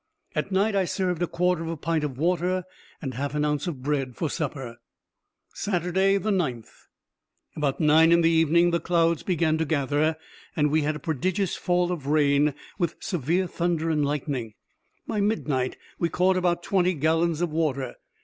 [0.33, 2.63] At night I served a quarter of a pint of water
[3.03, 4.77] and half an ounce of bread for supper.
[5.53, 9.59] [Footnote 1: It weighed 272 grains.] Saturday, 9th.—About nine in the evening the clouds began
[9.59, 10.17] to gather,
[10.55, 14.55] and we had a prodigious fall of rain, with severe thunder and lightning.
[15.05, 17.93] By midnight we caught about twenty gallons of water.